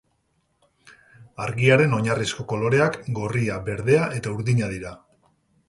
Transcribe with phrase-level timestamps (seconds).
[1.47, 4.99] Argiaren oinarrizko koloreak gorria, berdea eta urdina dira.